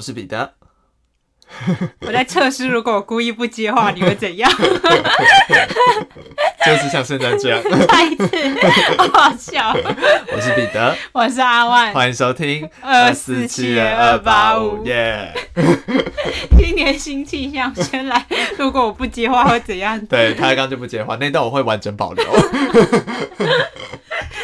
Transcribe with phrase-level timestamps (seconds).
[0.00, 0.50] 我是彼得。
[2.00, 4.50] 我在测试，如果我故意不接话，你会怎样？
[6.64, 7.60] 就是像现在这样。
[7.86, 8.26] 再一次，
[8.96, 9.76] 好好笑。
[10.32, 15.34] 我是彼得，我是阿万，欢迎收听二四七二八五耶。
[16.56, 18.24] 今年新气象，先来。
[18.56, 20.00] 如果我不接话会怎样？
[20.06, 22.24] 对，他刚刚就不接话，那段我会完整保留。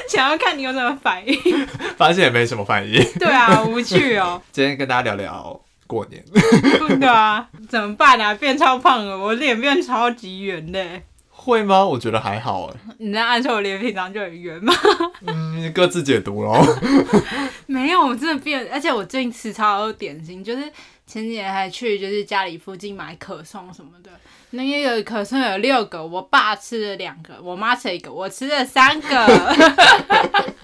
[0.09, 1.37] 想要看你有什么反应，
[1.97, 3.03] 发现也没什么反应。
[3.19, 4.41] 对啊，无趣哦。
[4.53, 6.23] 今天跟大家聊聊过年。
[7.01, 8.35] 对啊，怎么办啊？
[8.35, 10.85] 变超胖了，我脸变超级圆的。
[11.31, 11.85] 会吗？
[11.85, 12.75] 我觉得还好哎。
[12.99, 14.73] 你在暗示我脸平常就很圆吗？
[15.27, 16.61] 嗯，各自解读喽。
[17.67, 20.63] 没有，我真的变，而且我最近吃超多点心，就是
[21.07, 24.11] 前几年还去就是家里附近买可颂什么的。
[24.51, 29.27] 那个可颂有六个，我爸吃了两个，我妈吃了一个，我吃了三个。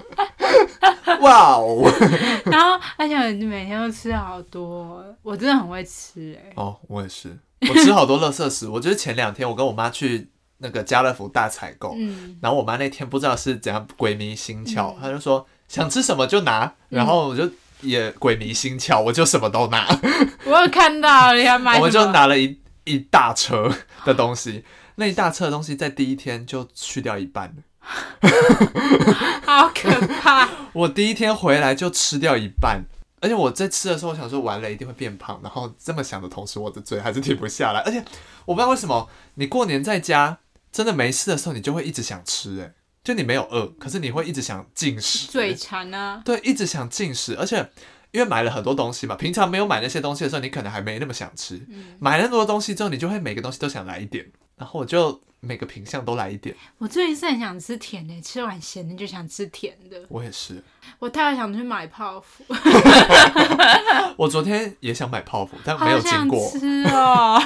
[1.21, 1.89] 哇哦！
[2.47, 6.53] 然后而且每天都吃好多，我真的很会吃哎。
[6.57, 8.69] 哦，我也是，我吃好多垃圾食。
[8.69, 17.49] 我就是前两天我跟我妈去那个家乐福大采购，嗯，然后我妈那天不知道是怎样鬼迷心窍，她、嗯、就说想吃什么就拿，然后我就
[17.83, 19.87] 也鬼迷心窍，我就什么都拿。
[20.45, 22.59] 我有看到你还买，我就拿了一。
[22.85, 23.73] 一大车
[24.05, 24.65] 的东西，
[24.97, 27.55] 那一大车的东西在第一天就去掉一半
[29.45, 30.49] 好可怕！
[30.73, 32.85] 我第一天回来就吃掉一半，
[33.21, 37.81] 而且我在吃的时候，我想说完了一定会变胖，然后这么想的同时，我的嘴还是停不下来。
[37.81, 37.99] 而且
[38.45, 40.39] 我不知道为什么，你过年在家
[40.71, 42.73] 真的没事的时候，你就会一直想吃，诶，
[43.03, 47.71] 就你没有饿，可是你会一直想进食，嘴馋啊，对，一直想进食，而且。
[48.13, 51.57] 因为买了很多东西嘛，平常没有买那些东西的时候，你可能还没那么想吃。
[51.71, 54.25] 嗯、买了那么多东西之后，你就会每个东西都想来一点，
[54.57, 56.55] 然后我就每个品相都来一点。
[56.79, 59.97] 我最近是很想吃甜的，吃完咸的就想吃甜的。
[60.09, 60.63] 我也是。
[60.99, 62.45] 我太想去买泡芙。
[64.17, 66.39] 我昨天也想买泡芙，但没有经过。
[66.39, 67.41] 好想吃哦。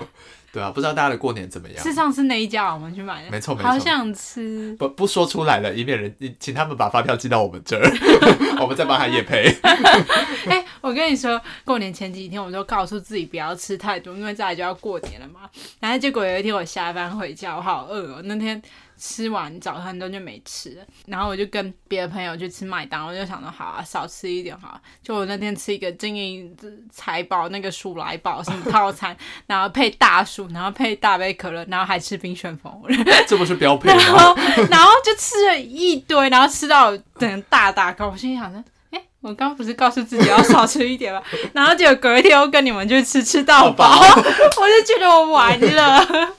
[0.56, 1.82] 对啊，不知道大家的过年怎么样？
[1.84, 3.68] 是上次那一家我们去买的，没错没错。
[3.70, 7.84] 好想吃，不不说出来了，以免人请他们把发票寄到我们这儿，
[8.58, 9.54] 我们再帮他也赔。
[10.48, 15.40] 哎、欸，我跟你说，过年前几天我就告诉自己不要吃太多，因为再来就要过年了嘛。
[15.78, 18.62] 然后结果有一天我下班回家，我好饿哦，那天。
[18.98, 24.80] 吃完早餐都就没吃，然后我就跟别的朋友去吃麦当劳，我就想说好啊，少吃一点好。
[25.02, 26.56] 就我那天吃一个金银
[26.90, 32.72] 财宝那个鼠来宝什么套餐，然后配大薯，然后配大杯可乐，然后还吃冰旋风，
[33.28, 33.96] 这不是标配吗？
[33.96, 34.36] 然后，
[34.70, 41.22] 然后就吃了一堆，然后吃到等大大口，我心里想着，哎，我刚不是告诉自己要少吃一点吗？
[41.52, 46.34] 然后结果隔一天又跟你们去吃吃到饱， 我就觉得我完了。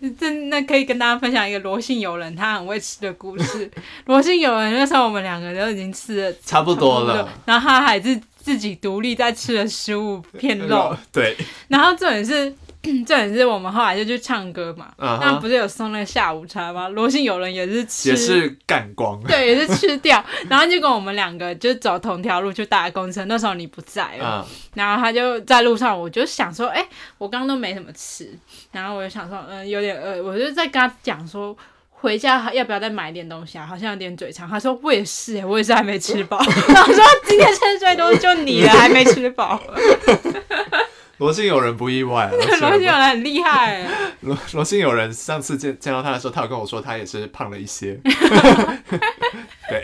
[0.18, 3.70] 真那可以跟大家分享一个罗姓友人他很会吃的故事。
[4.06, 10.96] 罗姓友人那时候我们两个都已经吃了差不多了，然后他还是自己独立在吃了十五片肉。
[11.12, 11.36] 对。
[11.68, 12.54] 然后重点是，
[13.04, 15.40] 重点是我们后来就去唱歌嘛，那、uh huh.
[15.40, 16.88] 不是有送那个下午茶吗？
[16.88, 20.24] 罗姓友人也是吃，也是干光，对，也是吃掉。
[20.48, 24.44] 然后就跟我们两个就走同条路去搭公车，那时候你不在了。
[24.44, 24.70] Uh huh.
[24.74, 26.88] 然后他就在路上，我就想说，哎、欸，
[27.18, 28.28] 我刚刚都没什么吃。
[28.72, 31.56] 然后我就想说，嗯，有点饿，我就在跟他讲说，
[31.90, 33.66] 回家要不要再买点东西啊？
[33.66, 34.48] 好像有点嘴馋。
[34.48, 36.38] 他说我也是，我也是还没吃饱。
[36.68, 39.60] 然后说今天吃最多就你了，还没吃饱。
[41.18, 43.86] 罗姓友人不意外， 罗姓友人很厉害。
[44.20, 47.98] 罗罗姓友人上次见见到他的时候，他有跟我说他也是胖了一些。
[49.68, 49.82] 对，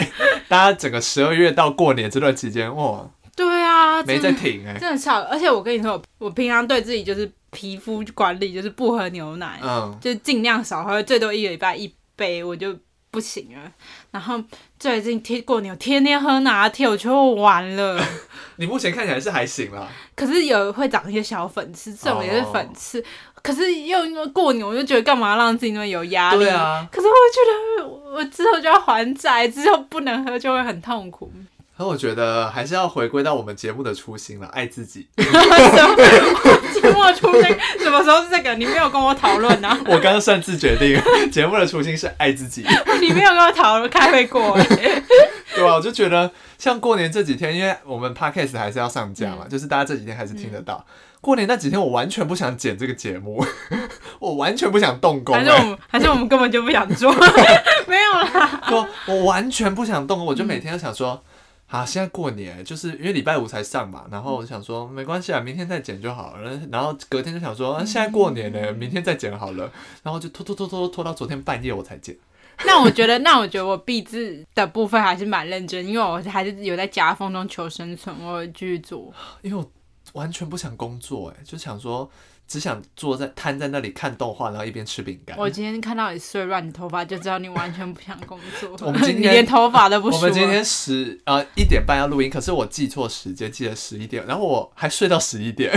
[0.48, 5.20] 大家整个十二月到过年这段期间，哇，对啊，没在停哎、欸，真的超。
[5.22, 7.30] 而且我跟你说，我平常对自己就是。
[7.54, 12.74] 皮肤管理就是不喝牛奶，嗯，就尽量少喝，最多一个礼拜一杯，我就
[13.12, 13.70] 不行了。
[14.10, 14.42] 然后
[14.80, 18.04] 最近天过年，天天喝拿铁，我就完了。
[18.56, 19.86] 你目前看起来是还行啦，
[20.16, 23.00] 可是有会长一些小粉刺，这种也是粉刺。
[23.00, 23.04] 哦、
[23.42, 26.40] 可是又因为过年，我就觉得干嘛让自己那么有压力？
[26.40, 26.88] 对啊。
[26.90, 31.30] 可是我觉得我之后就要还债，之后不能喝就会很痛苦。
[31.76, 35.08] 可我觉得还是要回归到我们节目的初心了，爱自己。
[36.92, 38.54] 节目的初心什么时候是这个？
[38.56, 39.78] 你没有跟我讨论啊？
[39.86, 41.00] 我刚刚擅自决定，
[41.30, 42.66] 节目的初心是爱自己。
[43.00, 44.58] 你没有跟我讨论开会过？
[45.54, 50.84] 对啊，我就觉得像过年这几天，因为我们 podcast 还是要上架嘛，嗯、就是大家这几天还是听得到。
[50.88, 53.44] 嗯、过年那几天，我完全不想剪这个节目，
[54.20, 55.40] 我完全不想动工、欸。
[55.40, 57.10] 还是我们，还是我们根本就不想做？
[57.88, 58.60] 没有啦。
[58.70, 61.12] 我我完全不想动工，我就每天都想说。
[61.12, 61.31] 嗯
[61.72, 66.60] 啊，现在过年就是因为礼拜五才上嘛，然后我想说没关系啊，明天再剪就好了。
[66.70, 69.72] 然后隔天就想说，啊、现在过年了，明天再剪好了。
[70.02, 72.14] 然后就拖拖拖拖拖到昨天半夜我才剪。
[72.66, 79.10] 那我觉得，那我觉得我毕字的部分还是蛮认真，因为我还是有在夹缝中求生存，我会继续做。
[79.40, 79.72] 因为我
[80.12, 82.10] 完全不想工作，哎，就想说。
[82.52, 85.34] 只想坐在瘫在那里看动画，然后一边吃饼干。
[85.38, 88.76] 我今天看到你碎乱的头发，就知道你完全不想工作。
[88.82, 90.18] 我们今 天连头发都不梳。
[90.18, 95.72] 我们今天十呃一点半要录音，可是我记错时间，记得十一点，然后我还睡到十一点，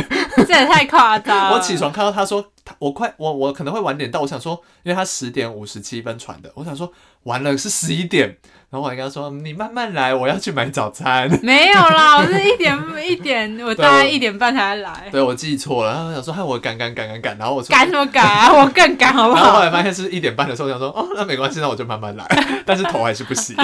[0.45, 1.56] 这也太夸张了。
[1.56, 6.92] 我起床看到他说他我快我我可能会晚点到，我想说，因为他十点五十七分传的，我想说
[7.24, 8.38] 完了是十一点。
[8.72, 11.30] 然后我还跟他说：“你慢慢来，我要去买早餐。
[11.42, 12.78] ”没有啦，我是一点
[13.08, 15.08] 一点，我大概一点半才来。
[15.12, 15.94] 对，我记错了。
[15.94, 18.52] 然后我想说：“害我赶赶赶赶赶。”然后我说：“赶什么赶啊？
[18.52, 22.26] 我更赶，好不好？”然后后来发现是一点半的时候，我想说：“哦，那没关系，那我就慢慢来。
[22.66, 23.56] ”但是头还是不洗。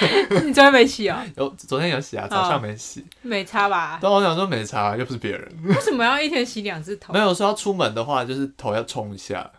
[0.44, 1.24] 你昨天没洗啊？
[1.36, 3.04] 有，昨天有洗啊，早上没洗。
[3.22, 3.98] 没擦吧？
[4.00, 5.52] 但我想说没擦，又不是别人。
[5.64, 7.12] 为什么要一天洗两次头？
[7.12, 9.50] 没有说要出门的话，就是头要冲一下。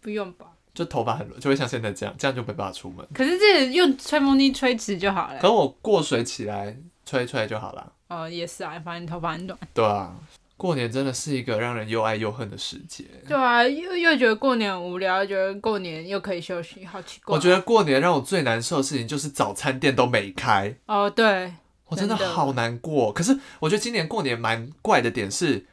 [0.00, 0.46] 不用吧？
[0.72, 3.06] 就头发很软，就会像现在这样，这样就没办法出门。
[3.12, 5.38] 可是这用吹风机吹直就好了。
[5.40, 7.92] 可是我过水起来吹吹就好了。
[8.08, 9.58] 哦，也是啊，反正头发很短。
[9.74, 10.14] 对啊，
[10.60, 13.04] 过年真的是一个让人又爱又恨的时节。
[13.26, 17.34] 对啊，又又觉得过年很无聊，又觉得过年又可以休息，好奇怪。
[17.34, 20.76] 我觉得过年让我最难受的事情就是早餐店都没开。
[20.84, 21.54] 哦，对，
[21.86, 23.10] 我真的好难过。
[23.10, 25.64] 可是我觉得今年过年蛮怪的点是。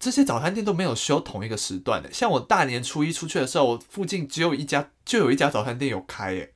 [0.00, 6.52] 这些早餐店都没有休同一个时段的，像我大年初一出去的时候，我附近只有一家，就有一家早餐店有开耶，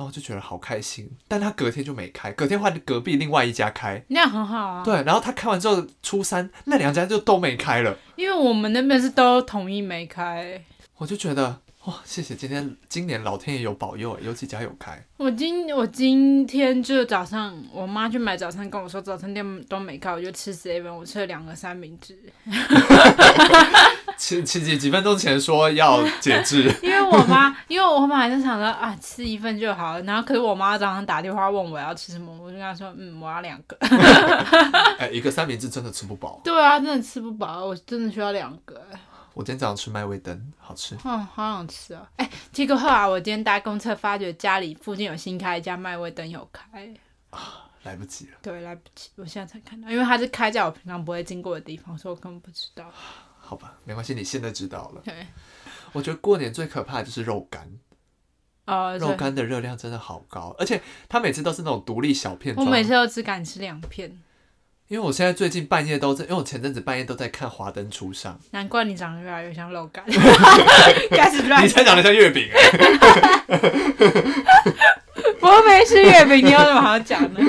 [0.00, 1.10] 然后就觉得好开心。
[1.28, 4.82] 但他隔天就没开，隔天换隔壁另外一家开，那样很好啊。
[4.82, 10.64] 对，然后他开完之后，初三那两家就都没开了，因为我们那边是都统一没开，
[10.96, 11.60] 我就觉得。
[11.84, 15.02] 哇，谢谢今天今年老天爷有保佑，有几家有开。
[15.16, 22.18] 我今我今天就早上，我妈去买早餐，跟我说早餐店都没开，我就吃 seven，我吃了两个三明治。
[24.20, 30.02] 七七几几分钟前说要节制， 因为我妈，因为我妈还在想着啊，吃一份就好了。
[30.02, 33.74] 然后可是我妈早上打电话问我要吃什么，我就跟她说，嗯，我要两个。
[35.00, 36.38] 哎、欸，一个三明治真的吃不饱。
[36.44, 38.78] 对啊，真的吃不饱，我真的需要两个。
[39.32, 40.94] 我今天早上吃麦味登，好吃。
[41.02, 42.06] 嗯，好想吃啊！
[42.16, 46.92] 哎、欸，结果后来我今天搭公车，发觉家里附近有新开一家麦味登有开
[47.30, 48.32] 啊，来不及了。
[48.42, 52.84] 对，来不及，我现在才看到，因为它是开在我平常不会经过的地方，所以我根本不知道。
[53.50, 55.02] 好吧，没关系，你现在知道了。
[55.04, 55.12] 对，
[55.90, 57.68] 我觉得过年最可怕的就是肉干。
[58.66, 62.54] 哦，肉干的热量真的好高，而且它每次都是那种独立小片。
[62.54, 64.16] 我每次都只敢吃两片。
[64.86, 70.04] 因为我现在最近半夜都在，因为我前阵子半夜都在看《华灯初上》，难怪你长得越来越像肉干，
[71.10, 71.64] 开始乱。
[71.64, 72.48] 你才长得像月饼
[75.40, 77.42] 我没吃月饼，你有什么好讲的？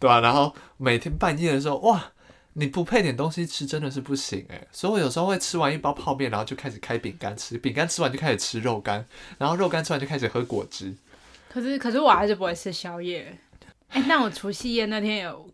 [0.00, 2.12] 对啊，然后每天半夜的时候，哇，
[2.58, 9.04] 你不配点东西吃真的是不行哎，所以我有时候会吃完一包泡面，然后就开始开饼干吃，饼干吃完就开始吃肉干，
[9.38, 10.92] 然后肉干吃完就开始喝果汁。
[11.48, 13.38] 可是，可是我还是不会吃宵夜。
[13.90, 15.48] 哎，那我除夕夜那天有。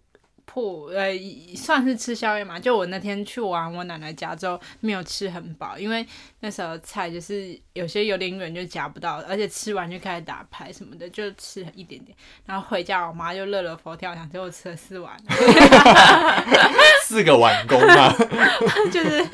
[0.54, 1.10] 破呃，
[1.56, 2.60] 算是吃宵夜嘛。
[2.60, 6.06] 就我那天去玩我奶奶家之后，没有吃很饱，因为
[6.40, 12.16] 那时候菜就是有些有点远，就夹不到，而且吃完就开始打牌什么的，就吃一点点。
[12.46, 15.12] 然后回家，我妈就乐了佛跳墙，结果吃了四碗，
[17.04, 18.14] 四个碗工啊，
[18.92, 19.26] 就是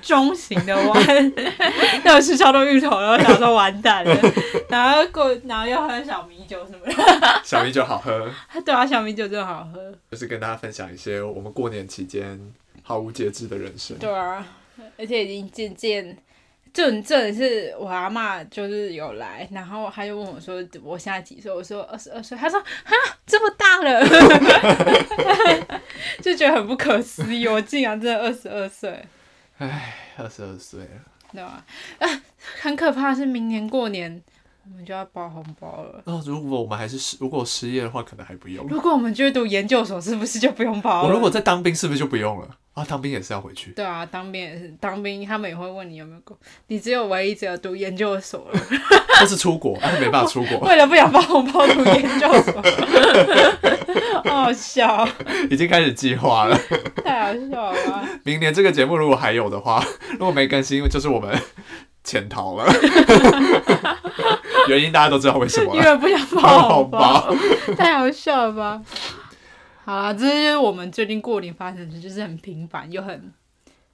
[0.00, 1.32] 中型的碗。
[2.02, 4.16] 那我吃超多芋头，然后想说完蛋了，
[4.70, 8.26] 然后过，然后又喝小米酒什么的，小米酒好喝，
[8.64, 10.61] 对啊，小米酒真的好喝，就是跟大家。
[10.62, 12.40] 分享一些我们过年期间
[12.84, 13.98] 毫无节制的人生。
[13.98, 14.46] 对啊，
[14.96, 16.16] 而且已经渐渐，
[16.72, 22.94] 这这是我阿嬷就是有来，然后他就问我说：“我现在几岁？”我说：“二十二岁。”他说：“哈，
[23.26, 24.00] 这么大了，
[26.22, 29.04] 就觉得很不可思议，我竟然真的二十二岁。”
[29.58, 30.88] 哎，二十二岁了，
[31.32, 31.66] 对吧？
[31.98, 32.22] 啊，
[32.60, 34.22] 很可怕的是明年过年。
[34.64, 36.02] 我们就要包红包了。
[36.04, 38.66] 那、哦、如果我们还是失，如果失业的话，可能还不用。
[38.68, 41.08] 如果我们继续读研究所，是不是就不用包了？
[41.08, 42.48] 我如果在当兵，是不是就不用了？
[42.74, 43.72] 啊，当兵也是要回去。
[43.72, 46.38] 对啊，当兵也是，当兵他们也会问你有没有够。
[46.68, 48.60] 你只有唯一只有读研究所了。
[49.20, 50.58] 或是出国，但是没办法出国。
[50.60, 52.62] 为了不想包红包，读研究所。
[54.24, 55.06] 好好笑。
[55.50, 56.58] 已经开始计划了。
[57.04, 58.08] 太好笑了。
[58.24, 61.36] 明年这个节目如果还有的话，如果没更新，因为就是我们
[62.02, 62.72] 潜逃了。
[64.68, 67.34] 原因大家都知道为什么，因为不想包红包，
[67.76, 68.82] 太好笑了吧？
[69.84, 73.32] 好啦，这就是我们最近过年发生的，就是很平凡又很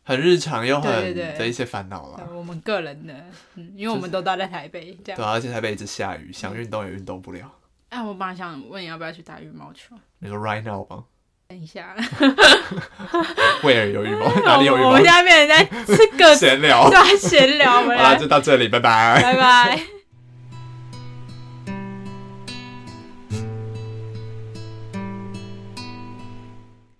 [0.05, 2.29] 很日常又很的一些烦恼了。
[2.35, 3.15] 我们个人的，
[3.57, 7.51] 嗯，因为我们都待在台北，这样对，而且台北一直下雨，想运动也运动不了。
[7.89, 9.97] 哎，我本来想问你要不要去打羽毛球？
[10.19, 11.05] 你说 right now 吗？
[11.49, 11.97] 等一下，
[13.63, 14.31] Where 有羽毛？
[14.45, 14.89] 哪里有羽毛？
[14.89, 17.73] 我们现在变成在这个闲聊，对，闲聊。
[17.73, 19.98] 好了，就到这里，拜拜，拜拜。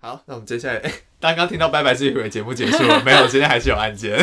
[0.09, 4.17] 好，那我们接下来，哎、欸，刚刚听到拜拜是以为节目结束了，没有，今天还是有案件。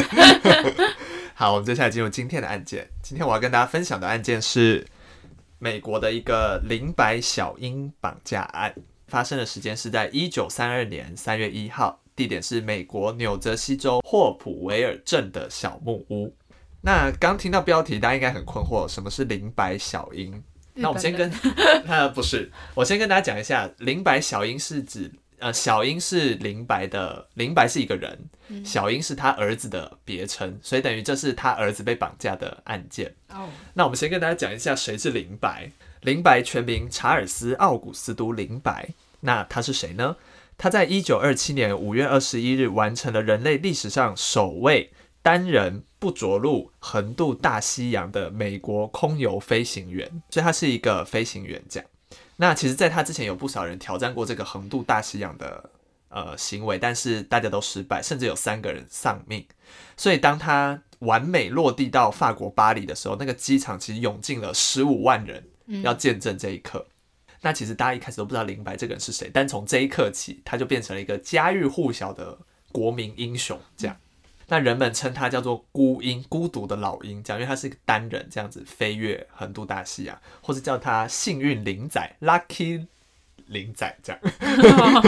[1.33, 2.91] 好，我们接下来进入今天的案件。
[3.05, 4.85] 今天我要跟大家分享的案件是
[5.61, 8.75] 美国的一个林白小英绑架案，
[9.07, 16.35] 发生的时间是在一九三二年三月一号，地点是美国纽泽西州霍普维尔镇的小木屋。
[16.81, 20.43] 那刚听到标题，大家应该很困惑，什么是林白小英？
[20.75, 21.33] 那我们先跟
[21.87, 25.13] 那不是，我先跟大家讲一下，林白小英是指。
[25.39, 33.15] 呃，小英是林白的，林白是一个人，嗯、小英是他儿子的别称，所以等于这是他儿子被绑架的案件。
[33.31, 35.71] 哦，那我们先跟大家讲一下谁是林白。
[36.03, 38.89] 林白全名查尔斯·奥古斯都·林白，
[39.21, 40.17] 那他是谁呢？
[40.57, 44.91] 他在一九二七年五月二十一日完成了人类历史上首位
[45.21, 51.89] 单人不着陆横渡大西洋的美国空游飞行员，所以他是一个飞行员这样。
[52.37, 55.71] 那其实，在他之前有不少人挑战过这个横渡大西洋的
[56.09, 59.47] 呃行为，但是大家都失败，甚至有三个人丧命。
[59.97, 65.49] 所以，当他完美落地到法国巴黎的时候，那个机场其实涌进了十五万人，
[65.83, 66.87] 要见证这一刻。
[66.89, 66.93] 嗯。
[67.43, 72.39] 那其实大家一开始都不知道林白这个人是谁，但从这一刻起，他就变成了一个家喻户晓的
[72.73, 73.97] 国民英雄，这样。
[74.49, 82.87] 那人们称他叫做孤鹰，孤独的老鹰，这样，因为他是一个单人这样子飞越横渡大西洋，或者叫他幸运林仔 （Lucky
[83.47, 84.21] 林仔）这样。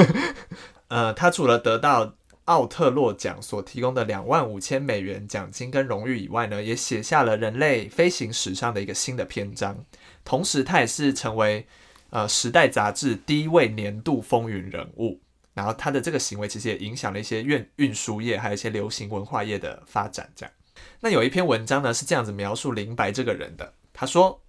[0.88, 2.14] 呃，他除了得到
[2.46, 9.84] 奥特洛奖所提供的两万五千美元奖金跟荣誉以外呢，也写下了人类飞行史上的一个新的篇章。
[10.24, 11.66] 同时，他也是成为
[12.10, 15.20] 呃《时代》杂志第一位年度风云人物。
[15.58, 20.30] 然后他的这个行为其实也影响了一些运运输业，还有一些流行文化业的发展。
[20.36, 20.54] 这样，
[21.00, 23.74] 那有一篇文章呢是这样子描述林白这个人的。
[23.92, 24.40] 他说，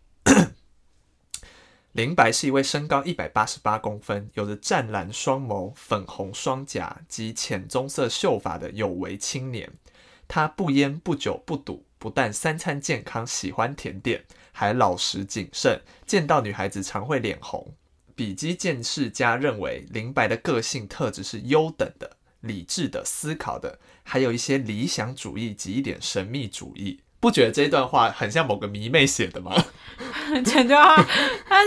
[1.93, 9.67] 林白是一位身高一百八十八公分，有着湛蓝双眸、粉红双颊及浅棕色秀发的有为青年。
[10.27, 17.73] 他不烟不酒不赌，不但三餐健康，喜欢甜点，还老实谨慎，见到女孩子常会脸红。
[18.19, 26.99] 笔迹鉴识家认为，林白的个性特质是优等的、理智的、思考的，还有一些理想主义及一点神秘主义。
[27.21, 29.55] 不觉得这一段话很像某个迷妹写的吗？
[30.43, 30.97] 这句话，
[31.47, 31.61] 他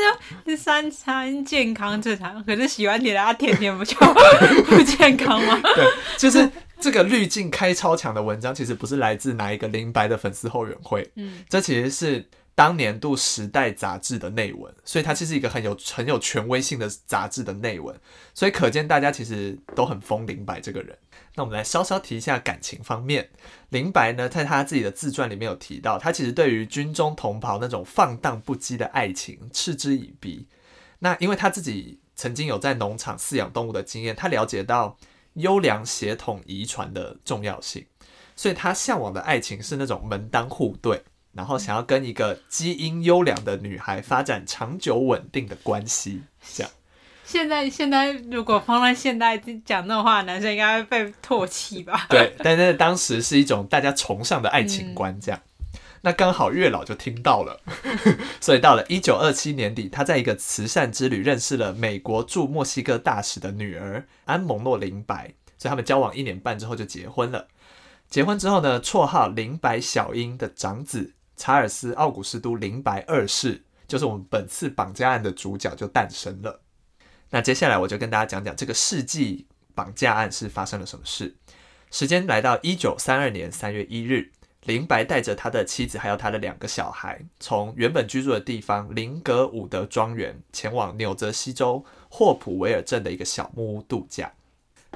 [0.44, 3.96] 就三餐健康正常，可是喜欢点他甜甜不就
[4.68, 5.58] 不健康吗？
[5.74, 5.86] 对，
[6.18, 12.28] 就是这个滤镜开超强的文章，其实不是来自哪一个林白的粉丝后援会，嗯，这其实是。
[12.54, 17.98] 当年度《时代》杂志的内文，所以它其实一个很有很有权威性的杂志的内文，
[18.34, 20.96] 所以可见大家其实都很疯林白这个人。
[21.34, 23.30] 那我们来稍稍提一下感情方面，
[23.70, 30.46] 林白呢，在他自己的自传里面有提到，他其实对于军中同袍那种放荡不羁的爱情嗤之以鼻。
[30.98, 34.98] 那因为他自己曾经有在农场饲养动物的经验，他了解到
[35.34, 37.86] 优良血统遗传的重要性，
[38.36, 41.02] 所以他向往的爱情是那种门当户对。
[41.32, 46.22] 然后想要跟一个基因优良的女孩发展长久稳定的关系，
[46.54, 46.70] 这样。
[47.24, 52.06] 现在现在如果放在现代讲那种话，男生应该会被唾弃吧？
[52.10, 55.40] 对，但是当时是一种大家崇尚的爱情观，这样。
[55.40, 57.58] 嗯、那刚好月老就听到了，
[58.38, 67.48] 所以到了一九二七年底，他在一个慈善之旅认识了美国驻墨西哥大使的女儿安蒙诺林白，所以他们交往一年半之后就结婚了。
[68.10, 71.14] 结婚之后呢，绰号林白小英的长子。
[71.42, 76.62] 查尔斯·奥古斯都·林白二世就是我们本次绑架案的主角，就诞生了。
[77.30, 81.34] 那接下来我就跟大家讲讲这个世纪绑架案是发生了什么事。
[81.90, 84.30] 时间来到一九三二年三月一日，
[84.66, 94.32] 林白带着他的妻子还有他的两个小孩，从原本居住的地方林格伍德庄园前往纽泽西州霍普维尔镇的一个小木屋度假。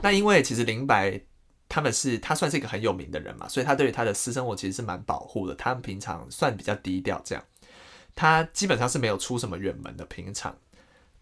[0.01, 1.21] 那因为其实林白。
[1.69, 5.55] 他们是他算是一个很有名的人嘛，所以他对于他的私生活其实是蛮保护的。
[5.57, 7.45] 他们平常算比较低调，这样，
[8.15, 10.57] 他基本上是没有出什么远门的平常。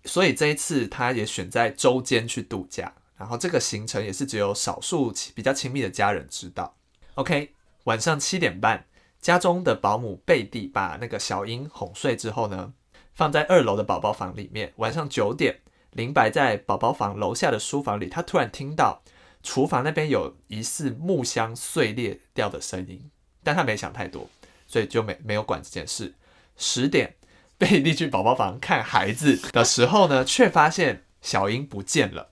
[0.05, 6.77] 所以这一次他也选在周间去度假，然后这个行程也是只有少数比较亲密的家人知道。
[7.15, 8.85] OK，晚上七点半，
[9.23, 12.75] 家中的保姆贝蒂把那个小英哄睡之后呢，
[13.15, 14.75] 放在二楼的宝宝房里面。
[14.77, 15.61] 晚上九点，
[15.93, 19.03] 林白在宝宝房楼下的书房里，他突然听到。
[19.45, 23.11] 厨房那边有疑似木箱碎裂掉的声音，
[23.45, 24.29] 但他没想太多，
[24.67, 26.15] 所以就没没有管这件事。
[26.57, 27.15] 十点，
[27.59, 32.31] 贝蒂去宝宝房看孩子的时候呢，却发现小英不见了。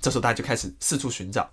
[0.00, 1.50] 这时候大家就开始四处寻找。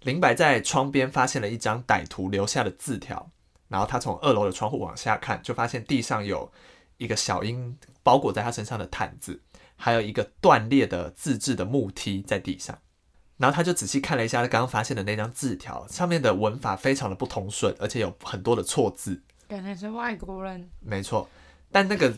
[0.00, 3.30] 林白在窗边发现了一张歹徒留下的字条，
[3.68, 6.50] 然后他从二楼的窗户往下看，就发现地上有
[6.96, 9.42] 一个小英包裹在他身上的毯子，
[9.76, 12.78] 还有一个断裂的自制的木梯在地上。
[13.42, 19.20] 然后他就仔细看了一下他刚刚发现的那张字条，上面的文法非常的不通顺，而且有很多的错字。
[19.48, 20.70] 感觉是外国人。
[20.78, 21.28] 没错，
[21.72, 22.14] 但那个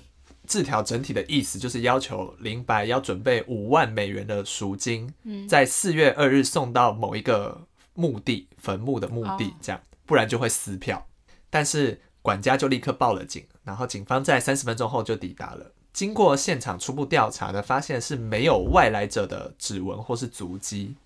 [0.46, 11.06] 字条整体的意思就是要求林白要准备五万美元的赎金，嗯、在四月二日送到某一个墓地坟墓的墓地，这样，不然就会撕票。
[11.48, 15.72] 但是管家就立刻报了警，然后警方在三十分钟后就抵达了。
[15.94, 20.96] 经过现场初步调查呢，发现是没有外来者的指纹或是足迹。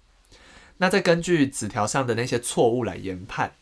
[0.78, 3.52] 那再根据纸条上的那些错误来研判，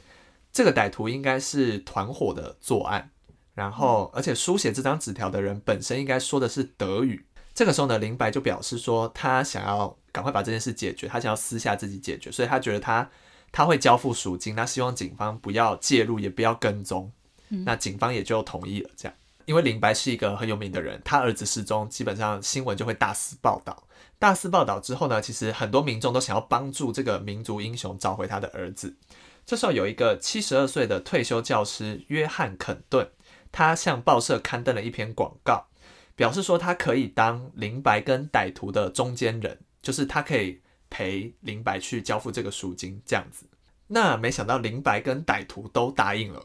[0.52, 3.10] 这个歹徒应该是团伙的作案。
[3.54, 7.24] 然后，而且书写这张纸条的人本身应该说的是德语。
[7.54, 13.10] 这个时候呢，林白就表示说，他想要赶快把这件事解决，他想要私下自己解决，所以他觉得他
[13.50, 17.10] 他会交付赎金，那希望警方不要介入，也不要跟踪。
[17.48, 19.16] 那警方也就同意了，这样。
[19.46, 23.84] 因为林白是一个很有名的人，他儿子失踪，基本上新闻就会大肆报道。
[24.18, 28.96] 大肆报道之后呢，其实很多民众都想要帮助这个民族英雄找回他的儿子。
[29.44, 33.08] 这时候有一个七十二岁的退休教师约翰肯顿，
[33.52, 35.68] 他向报社刊登了一篇广告，
[36.16, 40.60] 表示说他可以当林白跟歹徒的中间人，就是他可以
[40.90, 43.46] 陪林白去交付这个赎金这样子。
[43.86, 46.44] 那没想到林白跟歹徒都答应了。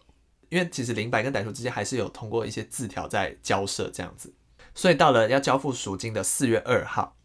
[0.52, 4.34] 因为其实林白跟歹徒之间还是有通过一些字条在交涉这样子，
[4.76, 7.16] 所以到了要交付赎金的四月二号，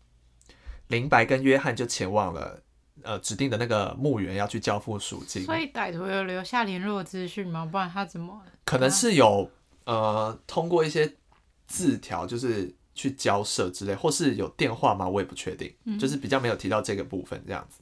[0.87, 2.63] 林白跟约翰就前往了
[3.03, 5.43] 呃指定的那个墓园要去交付赎金。
[5.43, 7.67] 所以歹徒有留下联络资讯吗？
[7.67, 8.41] 不然他怎么？
[8.65, 9.51] 可能是有
[9.87, 11.17] 呃通过一些
[11.67, 15.09] 字条就是去交涉之类，或是有电话吗？
[15.09, 17.81] 我也不确定，就是比较没有提到这个部分这样子。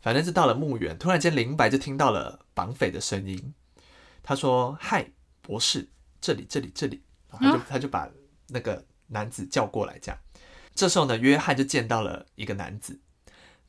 [0.00, 3.52] 反正是到了墓园，突然间林白就听到了绑匪的声音。
[4.26, 5.08] 他说：“嗨，
[5.40, 5.88] 博士，
[6.20, 8.10] 这里，这里，这里。”然后他就他就把
[8.48, 10.18] 那个男子叫过来，这样。
[10.74, 12.98] 这时候呢，约翰就见到了一个男子。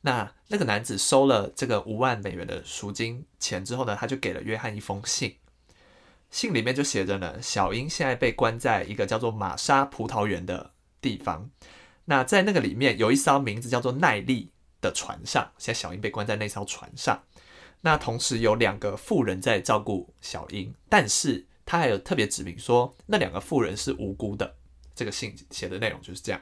[0.00, 5.36] 那那个男子收了这个五万美元的赎金钱之后呢，他就给了约翰一封信。
[6.30, 11.48] 信里面就写着呢：“小英现在被关在一个叫做玛莎葡萄园的地方。
[12.06, 17.22] 那在那个里面有一艘名字叫做耐力的船上，现在小英被关在那艘船上。”
[17.82, 24.56] 那同时有两个妇人在照顾小英，但是他还有特别指明说那两个妇人是无辜的。
[24.94, 26.40] 这个信写的内容就是这样。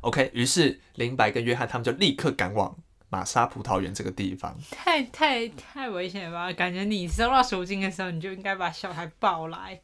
[0.00, 2.74] OK，于是林白跟约翰他们就立刻赶往
[3.10, 4.58] 玛莎葡萄园这个地方。
[4.70, 6.52] 太太太危险了吧？
[6.54, 9.78] 感觉你收到赎金的时候，你就应该把小孩抱来。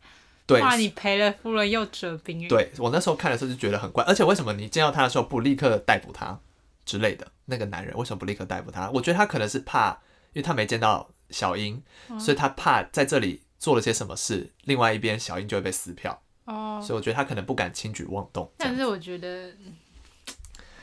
[0.47, 2.49] 对，怕你赔了夫人又折兵。
[2.49, 6.41] 对，我那时候看的时候就觉得很怪，而且为什么你见到他的时候不立刻逮捕他
[6.87, 7.31] 之类的？
[7.45, 8.91] 那个男人为什么不立刻逮捕他？
[8.93, 10.01] 我觉得他可能是怕。
[10.39, 16.23] 因为他没见到小英，哦、所以他怕在这里做了些什么事，另外一边小英就会被撕票。
[16.45, 18.49] 哦，所以我觉得他可能不敢轻举妄动。
[18.57, 19.53] 但是我觉得，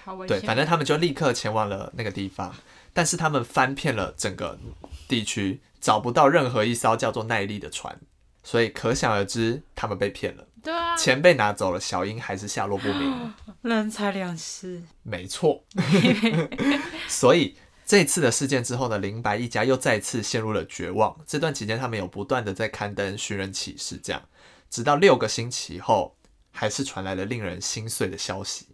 [0.04, 0.38] 好危险。
[0.38, 2.54] 对，反正他们就立刻前往了那个地方，
[2.92, 4.60] 但是他们翻遍了整个
[5.08, 7.98] 地区，找不到任何一艘叫做耐力的船，
[8.44, 10.46] 所以可想而知，他们被骗了。
[10.62, 13.34] 对啊，钱被拿走了，小英还是下落不明。
[13.62, 14.84] 人财两失。
[15.04, 15.64] 没错。
[17.08, 17.56] 所以。
[17.86, 21.16] 这次的事件之后呢，林白一家又再次陷入了绝望。
[21.28, 24.28] 这段期间，他们有不断的在刊登寻人启事，这样，
[24.72, 26.18] 直到六个星期后，
[26.52, 28.70] 还是传来了令人心碎的消息。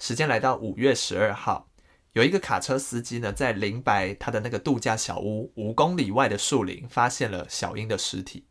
[0.00, 1.70] 时间来到五月十二号，
[2.14, 8.44] 有一个卡车司机呢，在林白他的那个度假小屋五公里外的树林，发现了小英的尸体。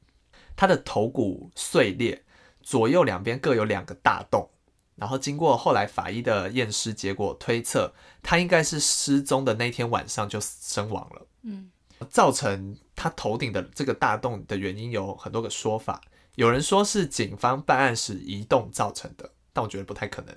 [0.56, 2.24] 他的头骨碎裂，
[2.62, 4.50] 左右两边各有两个大洞。
[4.96, 11.28] 然后经过后来法医的验尸结果推测，他应该是失踪的那天晚上就身亡了。
[11.42, 11.70] 嗯，
[12.10, 16.00] 造成他头顶的这个大洞的原因有很多个说法，
[16.36, 20.36] 有人说是警方办案时移动造成的，但我觉得不太可能。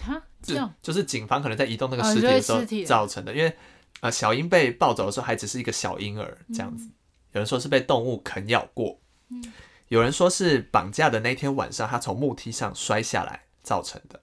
[0.00, 3.52] 哈，这样就，就是警方可能在移动那个尸体的时候造成的，因为
[4.00, 6.92] 呃小英被抱走的时候还只是一个小婴儿这样子，嗯、
[7.32, 9.42] 有人说是被动物啃咬过，嗯、
[9.88, 13.46] 有人说是绑架的那天晚上他从木梯上摔下来。
[13.68, 14.18] 造成的，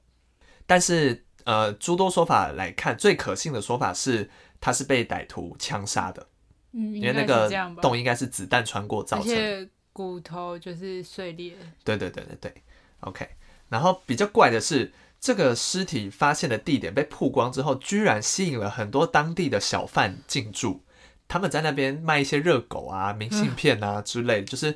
[0.65, 4.27] 但是呃，诸多说法来看，最可信的说法是
[4.59, 6.27] 他是被歹徒枪杀的，
[6.71, 7.47] 嗯，因为那个
[7.79, 11.55] 洞应该是子弹穿过造成的，骨头就是碎裂。
[11.83, 12.63] 对对对对对
[13.01, 13.29] ，OK。
[13.69, 20.83] 然后比较怪的是，这个尸体发现的地点被曝光之后，居然吸引了很多当地的小贩进驻，
[21.27, 24.75] 他们在那边卖一些热狗啊、 明信片啊之类的，嗯、就是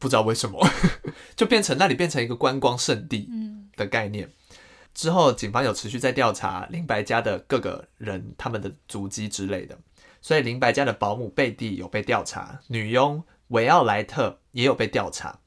[0.00, 0.68] 不知道为什么
[1.36, 3.28] 就变成那里变成一个观光圣地。
[3.30, 4.30] 嗯的概念
[4.92, 9.78] 之后，警方有持续在调查林白家的各个人，他们的足迹之类的。
[10.20, 15.38] 所以林白家的保姆贝蒂有被调查，女佣维奥莱特也有被调查。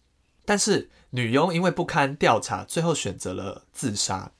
[0.46, 4.32] 但是女佣因为不堪调查，最后选择了自杀。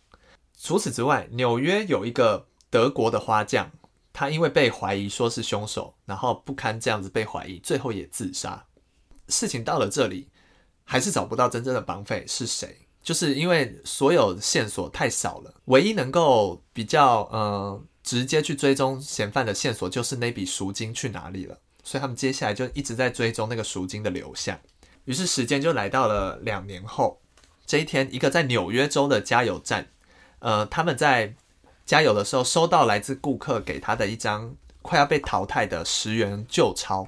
[0.58, 3.70] 除此之外，纽约有一个德国的花匠
[4.14, 8.66] 他因为被怀疑说是凶手，然后不堪这样子被怀疑，最后也自杀。
[9.28, 10.30] 事情到了这里，
[10.84, 21.58] 还是找不到真正的绑匪是谁，就是因为所有线索太少了，唯一能够比较呃直接去追踪嫌犯的线索，就是那笔赎金去哪里了。
[21.84, 24.60] 所以他们接下来就一直在追踪那个赎金的流向。
[25.06, 27.20] 于是时间就来到了两年后，
[27.66, 29.88] 这一天，一个在纽约州的加油站，
[30.40, 31.36] 呃，他们在。
[31.84, 37.06] 加油的时候，收到来自顾客给他的一张快要被淘汰的十元旧钞。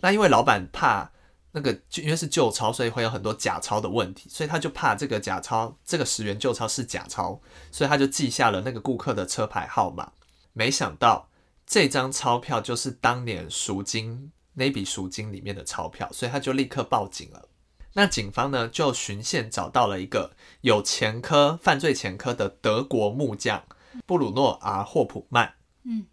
[0.00, 1.10] 那因为老板怕
[1.52, 7.40] 那个，因为是旧钞，所以会有很多假钞的问题，所以他就怕这个假钞，这个十元旧钞是假钞，
[7.72, 10.12] 所以他就记下了那个顾客的车牌号码。
[10.52, 11.28] 没想到
[11.66, 17.48] 这张钞票就是当年赎金那笔赎金里面的钞票，所以他就立刻报警了。
[17.94, 23.64] 那警方呢，就循线找到了一个有前科、犯罪前科的德国木匠。
[24.06, 26.06] 布鲁诺 ·R· 霍普曼，嗯，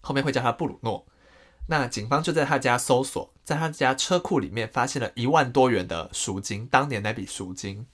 [0.00, 1.06] 后面会叫他布鲁诺。
[1.68, 7.86] 那警方就在他家搜索，在他家车库里面发现了一万多元的赎金，当年那笔赎金，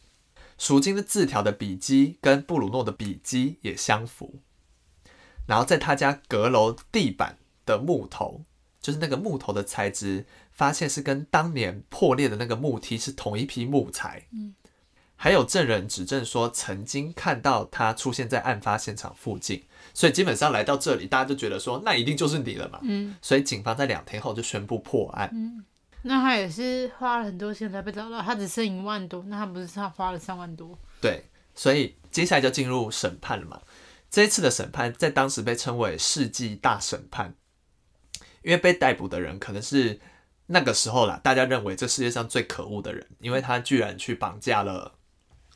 [0.57, 4.37] 赎金的字条的笔迹跟布鲁诺的笔迹也相符。
[5.47, 7.37] 然后在他家阁楼地板
[7.67, 8.45] 的木头，
[8.81, 14.29] 就是那个木头的材质，发现是跟当年破裂的那个木梯是同一批木材。
[14.33, 14.55] 嗯。
[15.17, 22.79] 还有证人指证说，曾经看到他出现在案发现场附近，所以基本上来到这里，大家就觉得说，那一定就是你了嘛。
[22.83, 25.29] 嗯，所以警方在两天后就宣布破案。
[25.33, 25.65] 嗯，
[26.03, 30.79] 那他也是花了很多钱才被找到，他只剩一万多，那他不是他花了三万多？
[31.01, 31.25] 对，
[31.55, 33.61] 所以接下来就进入审判了嘛。
[34.11, 37.35] 这一次的审判在当时被称为世纪大审判，
[38.43, 40.01] 因为被逮捕的人可能是
[40.47, 44.95] 那个时候啦，大家认为这世界上最可恶的人，因为他居然去绑架了。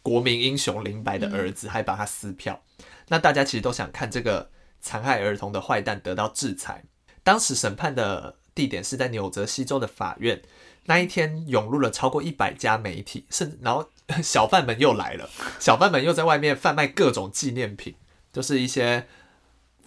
[0.02, 2.62] 国民英雄林白的儿子还把他撕票，
[3.08, 6.84] 那大家其实都想看这个残害儿童的坏蛋得到制裁。
[7.22, 10.42] 当时审判的地点是在纽泽西州的法院，
[10.86, 13.88] 那一天涌入了超过一百家媒体，甚至然后
[14.22, 17.94] 小贩们又来了，小贩们又在外面贩卖各种纪念品，
[18.32, 19.06] 就是一些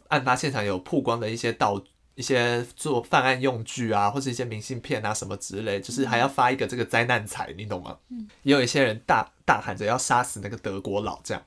[0.07, 1.91] 案发现场有曝光的一些道具。
[2.17, 7.95] 一些做犯案用具啊，或是一些明信片啊，什么之类，就是还要发一个这个灾难财，你懂吗？
[8.09, 11.43] 嗯，也有一些人大大喊着要杀死那个德国佬这样，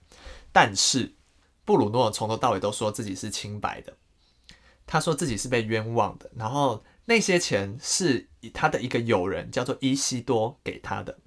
[0.53, 1.13] 但是
[1.71, 3.97] 布鲁诺从头到尾都说自己是清白的，
[4.89, 11.21] 他说自己是被冤枉的，然后那些钱是他的一个友人叫做伊西多给他的，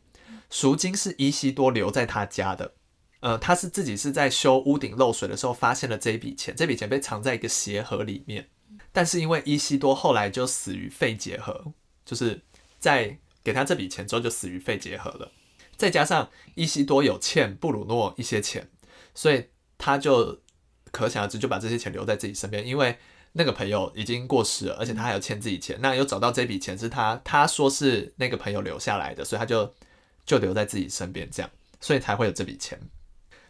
[0.49, 2.73] 赎金是伊西多留在他家的，
[3.21, 8.49] 呃，他是自己是在修屋顶漏水的时候发现了这笔钱，这笔钱被藏在一个鞋盒里面。
[8.91, 11.71] 但是因为伊西多后来就死于肺结核，
[12.03, 12.41] 就是
[12.79, 15.32] 在给他这笔钱之后就死于肺结核了。
[15.77, 18.69] 再加上伊西多有欠布鲁诺一些钱，
[19.15, 19.45] 所以
[19.84, 20.39] 他就
[20.91, 22.65] 可想而知就把这些钱留在自己身边。
[22.65, 22.98] 因为
[23.34, 29.74] 那个朋友已经过世了，而且他还有欠自己钱，那又找到这笔钱是他他说是那个朋友留下来的，所以他就
[30.26, 31.50] 就留在自己身边，这样，
[31.82, 32.80] 所以才会有这笔钱。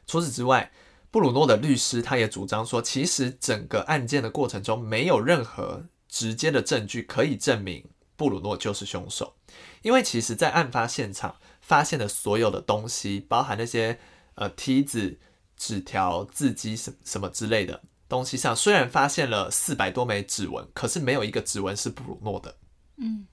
[0.08, 0.72] 除此之外。
[1.14, 9.36] 布鲁诺的律师他也主张说，其实整个案件的过程中没有任何直接的证据可以证明布鲁诺就是凶手，
[9.84, 14.00] 因为其实，在案发现场发现的所有的东西，包含那些
[14.34, 15.20] 呃梯子、
[15.58, 22.56] 纸条、字迹什什么之类的东西上，虽然发现了四百多枚指纹，可是没有一个指纹是布鲁诺的。
[22.98, 23.26] 嗯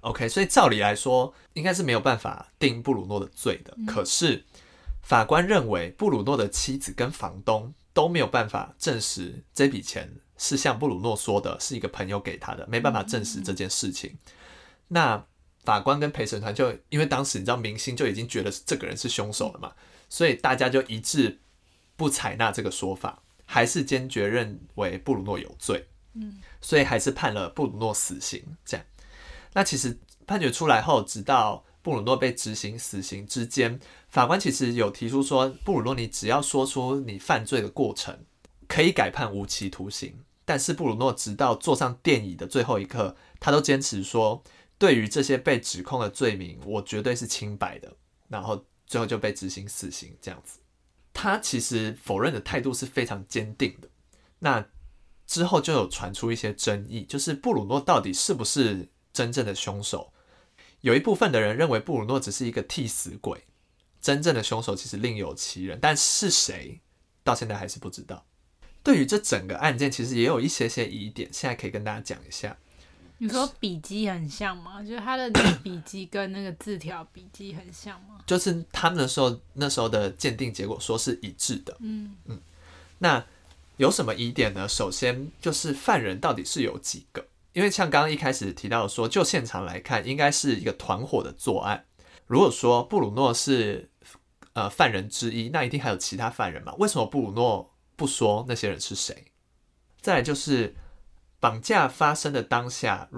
[0.00, 3.76] ，OK，所以照理来说，应该是没有办法定布鲁诺的罪的。
[3.86, 4.44] 可是。
[5.00, 14.18] 法官认为，布鲁诺的妻子跟房东都没有办法证实这笔钱是像布鲁诺说的，是一个朋友给他的，没办法证实这件事情。
[14.88, 15.24] 那
[15.64, 19.72] 法官跟陪审团就因为当时你知道明星就已经觉得这个人是凶手了嘛，
[20.10, 21.40] 所以大家就一致
[21.98, 25.86] 不采纳这个说法，还是坚决认为布鲁诺有罪。
[26.14, 28.42] 嗯，所以还是判了布鲁诺死刑。
[28.64, 28.86] 这样，
[29.52, 31.66] 那其实判决出来后，直到。
[31.80, 33.80] 布鲁诺被执行死刑之间，
[34.10, 38.26] 法官其实有提出说，布鲁诺，你只要说出你犯罪的过程，
[38.66, 40.22] 可以改判无期徒刑。
[40.44, 44.42] 但是布鲁诺直到坐上电椅的最后一刻，他都坚持说，
[44.76, 47.96] 对于这些被指控的罪名，我绝对是清白的。
[48.28, 50.58] 然后最后就被执行死刑，这样子。
[51.20, 53.88] 他其实否认的态度是非常坚定的。
[54.38, 54.64] 那
[55.26, 60.12] 之后就有传出一些争议，就是布鲁诺到底是不是真正的凶手？
[60.82, 63.42] 有一部分的人认为布鲁诺只是一个替死鬼，
[64.00, 66.80] 真正的凶手其实另有其人，但是谁
[67.24, 68.24] 到现在还是不知道。
[68.84, 72.56] 对于这整个案件，其实也有一些些疑点，现在可以跟大家讲一下。
[73.18, 74.82] 你说 笔记很像吗？
[74.82, 75.30] 就是他的
[75.62, 78.20] 笔记跟那个字条笔记很像吗？
[78.26, 81.76] 就是他们的时候那时候的鉴定结果说是一致的。
[81.80, 82.40] 嗯嗯，
[82.98, 83.24] 那
[83.76, 84.68] 有什么疑点呢？
[84.68, 87.26] 首先就是犯人到底是有几个？
[87.52, 91.84] 因为像刚刚一开始提到说，就现场来看，应该是一个团伙的作案。
[92.26, 93.90] 如果说布鲁诺是
[94.52, 96.72] 呃犯人之一，那一定还有其他犯人嘛？
[96.78, 99.24] 为什么布鲁诺不说那些人是谁？
[100.00, 100.76] 再来就是
[101.40, 103.08] 绑架发生的当下，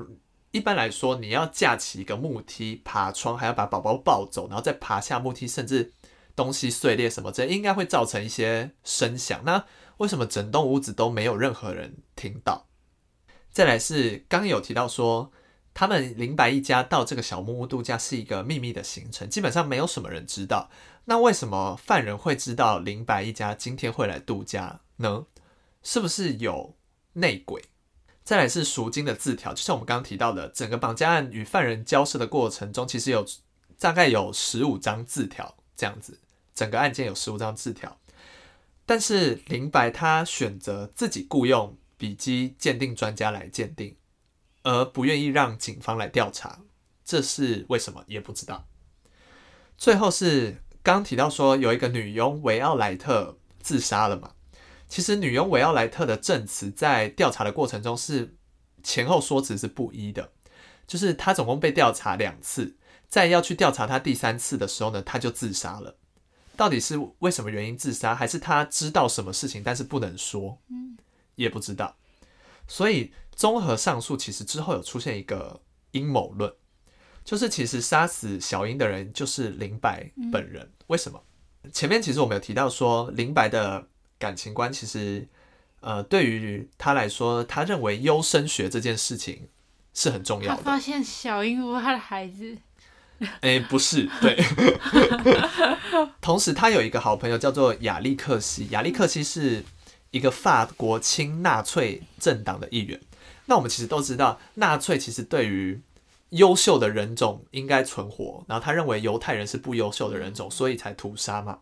[0.51, 5.93] 一般来说，你要架起一个木梯爬窗，还要把宝宝抱走，然后再爬下木梯，甚至
[6.35, 9.43] 东西碎裂什么这应该会造成一些声响。
[9.45, 9.65] 那
[9.99, 12.67] 为什么整栋屋子都没有任何人听到？
[13.51, 15.31] 再来是刚有提到说，
[15.73, 20.69] 他们林白一家到这个小木屋度假是一个秘密的行程，基本上没有什么人知道。
[21.07, 25.27] 那为什么犯人会知道林白一家今天会来度假呢？
[25.83, 26.77] 是不是有
[27.15, 27.63] 内鬼？
[28.31, 33.27] 再来是赎金的字条，就像我们刚刚提到的，整个绑架案与犯人交涉的过程中，其实有
[33.77, 36.17] 大概有十五张字条这样子，
[36.55, 37.99] 整个案件有十五张字条，
[38.87, 43.97] 但是林白他选择自己雇佣笔迹鉴定专家来鉴定，
[44.63, 46.61] 而不愿意让警方来调查，
[47.05, 48.69] 这是为什么也不知道。
[49.77, 54.31] 最后是刚提到说有一个女佣维奥莱特自杀了嘛？
[54.91, 58.37] 其实女佣维奥莱特的证词在调查的过程中是
[58.83, 60.33] 前后说辞是不一的，
[60.85, 62.77] 就是她总共被调查两次，
[63.09, 65.97] 在要去调查她第三次的时候呢，她就自杀了。
[66.57, 70.59] 到底是为什么原因自杀，还是她知道什么事情但是不能说，
[71.37, 71.97] 也不知道。
[72.67, 76.53] 所以综合上述，其实之后有出现一个阴谋论，
[77.25, 80.69] 就是其实杀死小英的人就是林白本人。
[80.89, 81.23] 为什么？
[81.73, 83.87] 前面其实我们有提到说林白的。
[84.21, 85.27] 感情观其实，
[85.81, 89.49] 呃，对于他来说，他认为优生学这件事情
[89.95, 90.63] 是很重要的。
[90.63, 92.57] 他发现小鹦鹉他的孩子，
[93.41, 94.37] 哎，不是，对。
[96.21, 99.65] 同时，他有一个好朋友叫做亚历克西，亚历克西是
[100.11, 103.01] 一个法国亲纳粹政党的议员。
[103.47, 105.81] 那我们其实都知道，纳粹其实对于
[106.29, 111.59] 优秀的人种应该存活，然后他认为犹太人是不优秀的人种，所以才屠杀嘛。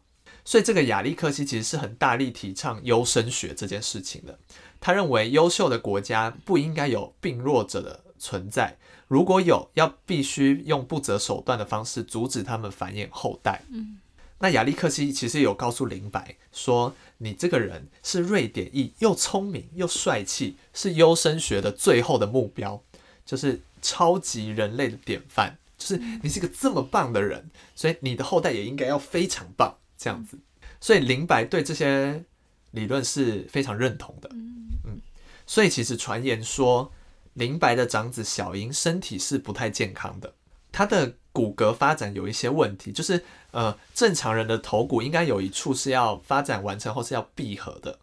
[0.49, 4.39] 所以这个亚历克西其实是很大力提倡优生学这件事情的。
[4.81, 13.63] 他认为优秀的国家不应该有病弱者的存在，如果有，要必须用不择手段的方式阻止他们繁衍后代。
[13.69, 13.99] 嗯，
[14.39, 22.83] 那亚历克西其实有告诉林白说：“你这个人是瑞典裔，又聪明又帅气，是优生学的最后的目标，
[23.27, 25.59] 就是超级人类的典范。
[25.77, 30.39] 就是你是个这么棒的人，所以你的后代也应该要非常棒。”这样子，
[30.81, 32.25] 所以林白对这些
[32.71, 34.31] 理论是非常认同的。
[34.33, 35.01] 嗯，
[35.45, 36.93] 所以其实传言说
[37.35, 40.33] 林白的长子小英身体是不太健康的，
[40.71, 47.99] 他的骨骼发展有一些问题，就是呃正常人的头骨应该有一处是要发展完成后是要闭合的，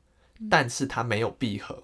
[0.50, 1.84] 但是他没有闭合，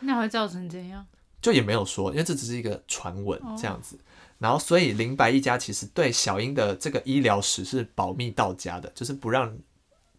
[0.00, 1.06] 那会造成怎样？
[1.40, 3.98] 就也没有说，因为这只是一个传闻这样子。
[4.38, 9.58] 然后，所以林白一家其实对小英的这个医疗史是保密到家的，就是不让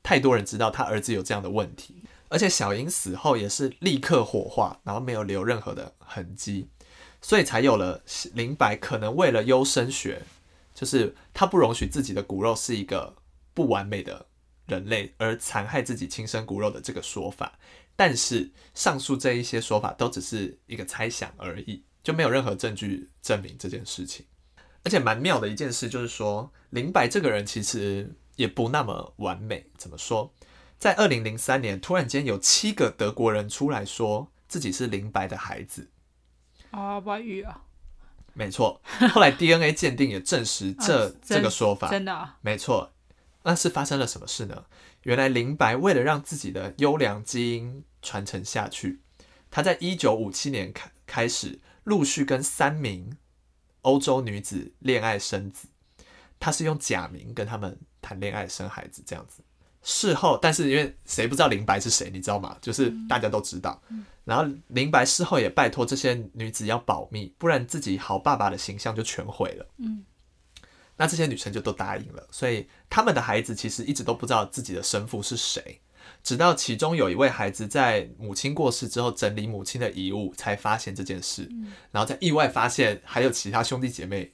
[0.03, 2.03] 太多人知道他儿子有这样的问题。
[2.27, 6.69] 而且小英死后也是立刻火化，然后没有留任何的痕迹，
[7.21, 8.03] 所以才有了
[8.33, 10.21] 林白可能为了优生学，
[10.75, 13.15] 就是他不容许自己的骨肉是一个
[13.53, 14.27] 不完美的
[14.67, 17.57] 人类，而残害自己亲生骨肉的这个说法。
[17.95, 21.83] 但是上述这一些说法都只是一个猜想而已。
[22.01, 24.25] 就没有任何证据证明这件事情，
[24.83, 29.65] 而且蛮妙的一件事就是说，林白这个人其实也不那么完美。
[29.77, 30.33] 怎么说？
[30.77, 35.89] 在二零零三年，突然间有七个德国人出来说自己是林白的孩子。
[36.71, 37.63] 啊，外遇啊！
[38.33, 38.81] 没错，
[39.13, 41.89] 后来 DNA 鉴定也证实这、 啊、这个说法。
[41.89, 42.37] 真的、啊？
[42.41, 42.93] 没错。
[43.43, 44.65] 那是发生了什么事呢？
[45.03, 49.01] 原来林白为了让自己的优良基因传承下去，
[49.51, 51.59] 他在一九五七年开开始。
[51.89, 53.17] 陆续跟三名
[53.81, 55.67] 欧洲女子恋爱生子，
[56.39, 59.41] 他是用假名跟他们谈恋爱生孩子这样子。
[59.81, 62.55] 事后，但是因为谁不知道林白是谁，你知道吗？
[62.61, 63.81] 就是大家都知道。
[64.23, 69.65] 然后林白事后也拜托这些女子要保密，不然自己好爸爸的形象就全毁了。
[69.77, 70.05] 嗯，
[70.95, 75.81] 那这些女生就都答应了，所以他们的孩子其实一直都不知道自己的生父是谁。
[76.29, 81.49] 直到其中有一位孩子在母亲过世之后整理母亲的遗物，才发现这件事，
[81.91, 84.31] 然后在意外发现还有其他兄弟姐妹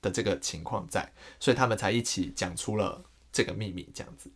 [0.00, 4.30] 的这个情况在，所以他们才一起讲出了这个秘密，这样子。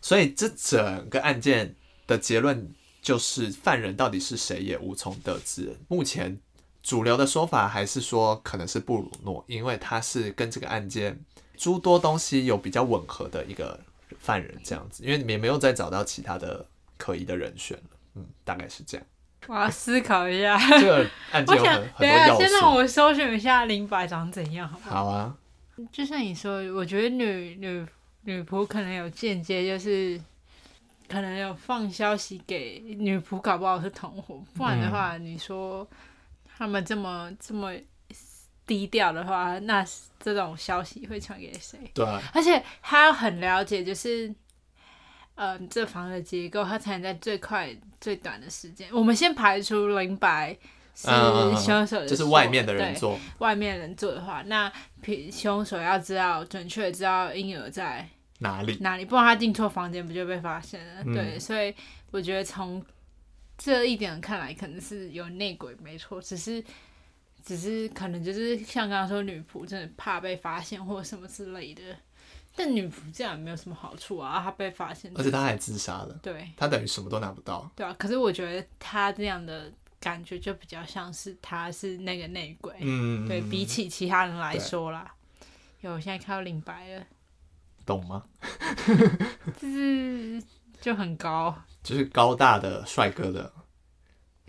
[0.00, 1.76] 所以这整个案件
[2.08, 2.68] 的结论
[3.00, 5.78] 就是犯人到底是谁也无从得知。
[5.86, 6.40] 目前
[6.82, 11.24] 主流的说法还是说可能是布鲁诺，因为他是跟这个案件
[11.56, 13.78] 诸多东西有比较吻合的一个。
[14.18, 17.96] 犯人这样子，因为你们也没有再找到其他的可疑的人选了。
[18.16, 19.06] 嗯，大概是这样。
[19.46, 20.58] 我要思考一下。
[20.58, 22.42] 这个案件有很很多要素。
[22.42, 25.04] 先让我搜寻一下灵摆长怎样，好不好？
[25.04, 25.36] 好啊。
[25.92, 27.86] 就像你说，我觉得女女
[28.22, 30.20] 女仆可能有间接，就是
[31.08, 34.42] 可能有放消息给女仆，搞不好是同伙。
[34.54, 35.88] 不然的话，你说
[36.56, 37.72] 他们这么这么
[38.68, 39.84] 低调的话，那
[40.20, 41.90] 这种消息会传给谁？
[41.92, 42.22] 对啊。
[42.32, 44.32] 而且他要很了解，就是。
[45.40, 48.88] 嗯，这房的结构，他才能在最快、最短的时间。
[48.90, 50.52] 我们先排除林白
[50.96, 51.06] 是
[51.56, 53.16] 凶手的，就是外面的人做。
[53.38, 54.68] 外面人做的话，那
[55.30, 58.08] 凶手要知道准确知道婴儿在
[58.40, 61.02] 哪里，哪里，不然他进错房间，不就被发现了？
[61.06, 61.72] 嗯、对，所以
[62.10, 62.84] 我觉得从
[63.56, 66.20] 这一点看来，可能是有内鬼，没错。
[66.20, 66.60] 只是，
[67.44, 71.82] 只是可能就是像刚刚说，女仆真的怕被发现或什么之类的。
[72.56, 77.70] 但女仆这样也没有什么好处啊，她被发现，而且她还自杀了，对，她等于什么都拿不到。
[77.76, 85.14] 对啊，可是我觉得她这样的感觉就比较像是她是那个内鬼，嗯，对比起其他人来说啦，
[85.82, 87.06] 有我现在看到领白了，
[87.86, 88.24] 懂吗？
[89.60, 90.42] 就是
[90.80, 93.52] 就很高，就是高大的帅哥的，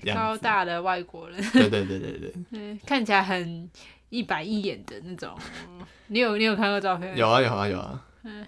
[0.06, 3.70] 高大的外国人，对对对对对，嗯， 看起来很。
[4.12, 5.38] 一板一眼的那种，
[6.08, 7.16] 你有你有看过照片？
[7.16, 8.04] 有啊有啊有啊。
[8.24, 8.44] 嗯，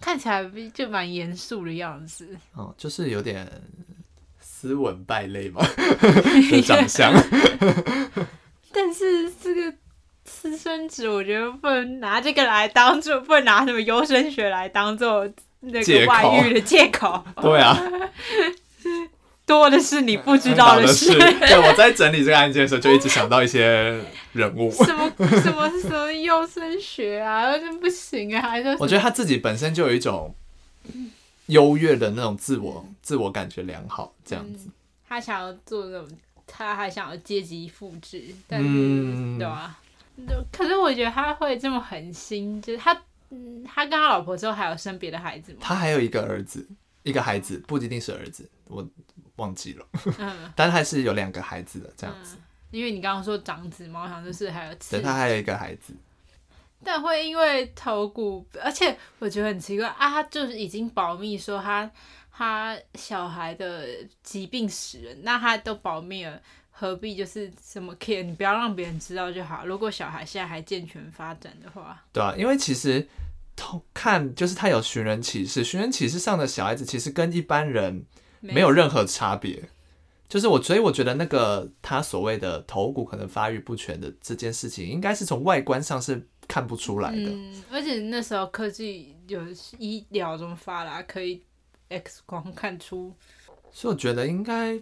[0.00, 2.34] 看起来就蛮严肃的样子。
[2.54, 3.46] 哦，就是有点
[4.38, 5.60] 斯文败类嘛
[6.50, 7.12] 的长相。
[8.72, 9.76] 但是这个
[10.24, 15.30] 私生子，我觉得不能拿这个来当做，不能拿什么优生学来当做
[15.60, 17.22] 那个外遇的借口。
[17.42, 17.78] 对啊。
[19.50, 21.12] 多的是你不知道的事。
[21.18, 24.00] 对，我在整理这个案件的时候，就一直想到一些
[24.32, 24.70] 人物。
[24.70, 28.52] 什么什么什么优生学啊，真不行啊！
[28.78, 30.32] 我觉得他自己本身就有一种
[31.46, 34.68] 优越的那种自我、嗯、自我感觉良好，这样子。
[35.08, 36.08] 他想要做那种，
[36.46, 39.76] 他还想要阶级复制，但是、嗯、对吧？
[40.52, 42.96] 可是我觉得他会这么狠心，就是他，
[43.30, 45.58] 嗯，他跟他老婆之后还有生别的孩子吗？
[45.60, 46.64] 他还有一个儿子，
[47.02, 48.86] 一个孩子，不一定是儿子，我。
[49.40, 49.86] 忘记了，
[50.18, 52.36] 嗯， 但是还是有两个孩子的这样子。
[52.36, 55.94] 嗯、因为你刚刚说长子嘛，我想就是还有对，他还有一个孩子。
[56.82, 61.90] 但会因为头骨，而且我觉得很奇怪啊，他就是已经保密说他
[62.32, 63.86] 他小孩的
[64.22, 68.22] 疾病史了，那他都保密了，何必就是什么 care？
[68.22, 69.66] 你不要让别人知道就好。
[69.66, 73.06] 如果小孩现在还健全发展的话，对啊，因为其实
[73.54, 78.06] 偷看就是他有寻人启事，寻人启事上的小孩子其实跟一般人。
[78.40, 79.68] 没有任何差别，
[80.28, 87.30] 就是我，所以我觉得那个他所谓的头骨可能发育不全的这件事情，应该是从外观上是看不出来的。
[87.30, 89.40] 嗯，而且那时候科技有
[89.78, 91.42] 医疗这么发达，可以
[91.88, 93.14] X 光看出。
[93.70, 94.80] 所以我觉得应该，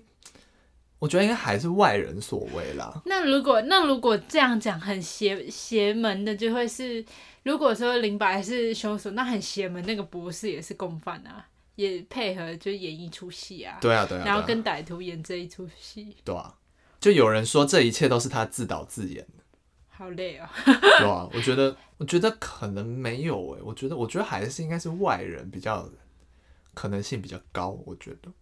[0.99, 3.03] 我觉得应该还是外人所为啦。
[3.05, 7.05] 那如果那如果这样讲很邪邪门的，就会是
[7.42, 11.47] 如果说林白是凶手，那很邪门，那个博士也是共犯啊。
[11.79, 16.53] 也配合就演一出戏啊，对啊对啊，然后跟歹徒演这一出戏，对啊，
[16.99, 19.45] 就有人说这一切都是他自导自演的，
[19.87, 20.49] 好累哦。
[20.64, 25.88] 对啊，我觉得我觉得可能没有诶，我觉得我觉得还是应该是外人比较
[26.75, 28.33] 可能性比较高，我觉得。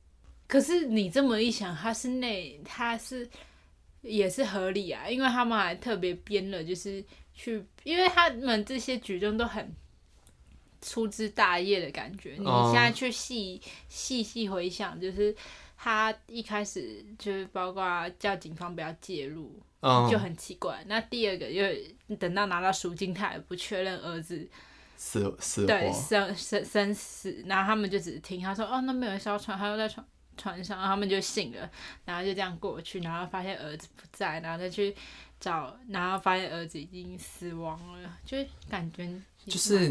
[0.47, 3.29] 可是你这么一想，他是内他是
[4.01, 9.71] 也是合理啊，因为他们还特别编了，就是去，因为他们这些举动都很。
[10.81, 15.35] 粗枝大叶的感觉，你现在去细细细回想，就是
[15.77, 20.83] 他一开始就是包括叫警方不要介入，嗯、就很奇怪。
[20.87, 21.65] 那第二个，又
[22.17, 24.49] 等到拿到赎金，他也不确认儿子
[24.97, 30.05] 死死对生生生死，然后他们就只是听他说哦，那没有一艘船，他又在船
[30.37, 31.71] 船上，然后他们就信了，
[32.05, 34.95] 然后就这样过去，然后发现儿子不在，然后再去
[35.39, 38.39] 找，然后发现儿子已经死亡了，就
[38.71, 39.09] 感觉。
[39.47, 39.89] 就是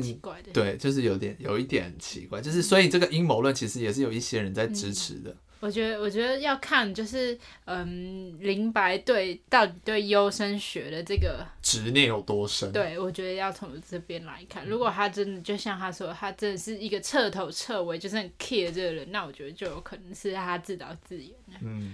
[0.53, 5.31] 对，就是有点有一点奇怪，就是所以这个阴谋论其实也是有一些人在支持的。
[5.31, 12.71] 嗯、我觉得，我觉得要看就是，嗯，林白对到底对优生学的这个执念有多深？
[12.71, 14.67] 对，我觉得要从这边来看。
[14.67, 21.31] 如果他真的就像他说，他真的是一个彻头彻尾就是很 care 这个人，那我觉得就有可能是他自导自演。
[21.61, 21.93] 嗯。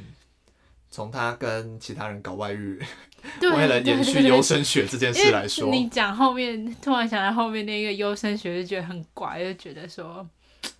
[0.91, 2.77] 从他跟其他人搞外遇，
[3.41, 10.27] 为了延续优生学这件事来说，你讲后面突然想到后面那个优生学，就觉得很怪，就觉得说，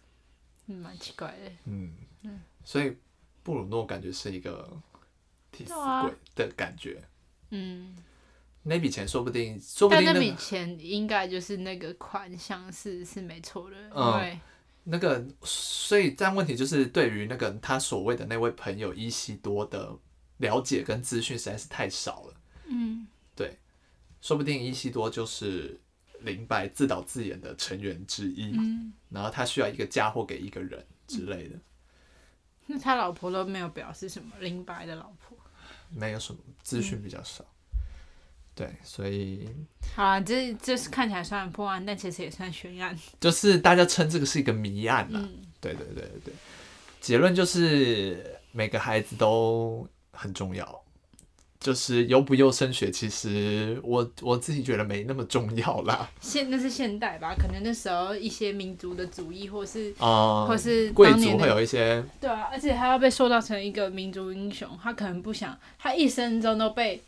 [0.67, 1.51] 嗯，蛮奇怪的。
[1.65, 1.93] 嗯
[2.23, 2.97] 嗯，所以
[3.41, 4.69] 布鲁诺感觉是一个
[5.49, 7.01] 替死鬼的感觉。
[7.51, 7.95] 嗯，
[8.63, 14.39] 那笔钱说不定，说不定、那笔钱应该就是那个款项是是没错的，嗯、因为
[14.91, 19.97] 那个，所以这样问题就是对于那个他所谓的那位朋友伊西多的
[20.37, 22.33] 了解跟资讯实在是太少了。
[22.65, 23.57] 嗯，对，
[24.19, 25.79] 说不定伊西多就是
[26.19, 28.51] 林白自导自演的成员之一。
[28.57, 31.55] 嗯，然后他需要一个嫁祸给一个人之类的。
[32.65, 35.37] 那他老婆都没有表示什么，林白的老婆
[35.89, 37.43] 没有什么资讯比较少。
[37.43, 37.47] 嗯
[38.53, 39.49] 对，所以
[39.95, 42.97] 好啊，这这是看起来算破案，但其实也算悬案。
[43.19, 45.19] 就是大家称这个是一个谜案了。
[45.19, 45.29] 嗯，
[45.59, 46.33] 对对对对，
[46.99, 50.81] 结论就是每个孩子都很重要。
[51.59, 56.09] 就是优不优升学，其实我我自己觉得没那么重要啦。
[56.19, 57.35] 现那是现代吧？
[57.37, 66.99] 可能那时候一些民族的主义，或是啊，或是贵族会有一些对啊，而且他要被塑造成一个民族英雄，他可能不想他一生中都被。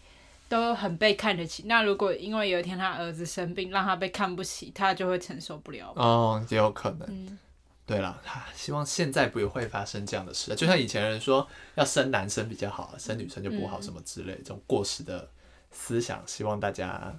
[0.53, 1.63] 都很被看得起。
[1.65, 5.91] 那如果因为有一天他儿子生病，让他被看不起，他就会承受不了。
[5.95, 7.07] 哦，也有可能。
[7.09, 7.39] 嗯，
[7.87, 8.21] 对了，
[8.53, 10.53] 希望现在不会发生这样的事。
[10.53, 15.27] 就像以前人说要生男生比较好，生女生就不好，什么之类、嗯、这种过时的
[15.71, 17.11] 思想，希望大家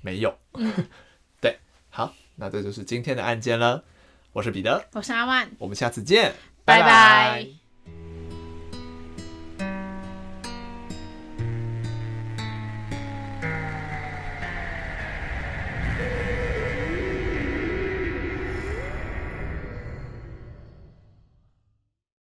[0.00, 0.32] 没有。
[0.54, 0.72] 嗯、
[1.42, 1.58] 对，
[1.90, 3.82] 好，那这就是今天的案件了。
[4.32, 6.32] 我是彼得，我是阿万，我们下次见，
[6.64, 6.86] 拜拜。
[6.86, 7.65] 拜拜。